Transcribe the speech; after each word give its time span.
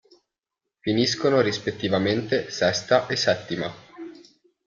Finiscono 0.79 1.41
rispettivamente 1.41 2.49
sesta 2.49 3.05
e 3.05 3.15
settima. 3.15 3.71